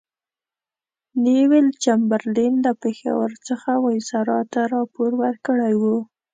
نیویل 1.23 1.67
چمبرلین 1.83 2.53
له 2.65 2.71
پېښور 2.83 3.31
څخه 3.47 3.71
وایسرا 3.85 4.39
ته 4.53 4.61
راپور 4.73 5.09
ورکړی 5.23 5.73
وو. 5.81 5.97